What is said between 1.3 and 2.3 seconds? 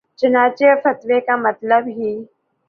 مطلب ہی